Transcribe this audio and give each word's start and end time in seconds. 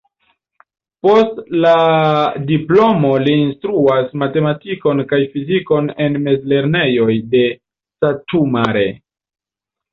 Post 1.07 1.35
la 1.65 1.73
diplomo 2.51 3.11
li 3.27 3.35
instruas 3.41 4.09
matematikon 4.23 5.05
kaj 5.13 5.21
fizikon 5.37 5.93
en 6.09 6.19
mezlernejoj 6.27 7.13
de 7.37 7.47
Satu 8.03 8.45
Mare. 8.59 8.91